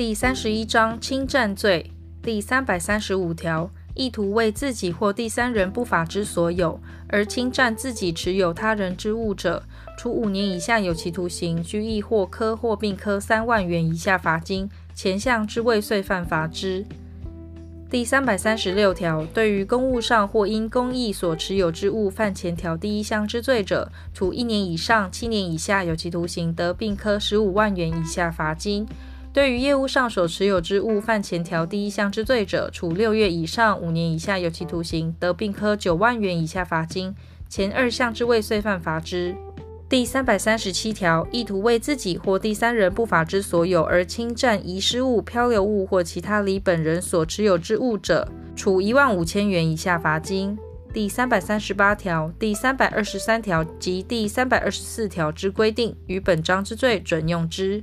[0.00, 1.90] 第三十一章侵占罪
[2.22, 9.62] 第三百三十五条，意图为自己或第三人不法之所有而侵占自己持有他人之物者，
[9.98, 14.70] 处五年以下有期徒刑、拘役或科或并科三万元以下罚金。
[14.94, 16.86] 前项之未遂犯罚之。
[17.90, 28.88] 第三百三十六条，对于公务上或因公益所持有之物犯前条第一项之罪者，处一年以上七年以下有期徒刑，得并科十五万元以下罚金。
[29.32, 37.14] 对于业务上所持有之物犯前条第一项之罪者，处六月以上五年以下有期徒刑，得并科九万元以下罚金。
[37.48, 39.36] 前二项之未遂犯罚之。
[39.88, 50.58] 第三百三十七条，意图为自己或第三人不法之所有而侵占遗失物、漂流物或其他离本人所持有之物者，处一万五千元以下罚金。
[50.92, 57.82] 第三百三十八条、第三百二十三条及第三百二十四条之规定，与本章之罪准用之。